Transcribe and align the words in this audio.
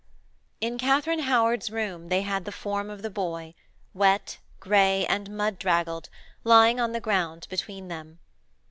IV 0.61 0.65
In 0.71 0.77
Katharine 0.79 1.19
Howard's 1.19 1.69
room 1.69 2.09
they 2.09 2.23
had 2.23 2.45
the 2.45 2.51
form 2.51 2.89
of 2.89 3.03
the 3.03 3.09
boy, 3.11 3.53
wet, 3.93 4.39
grey, 4.59 5.05
and 5.05 5.29
mud 5.29 5.59
draggled, 5.59 6.09
lying 6.43 6.79
on 6.79 6.91
the 6.91 6.99
ground 6.99 7.45
between 7.51 7.87
them. 7.87 8.17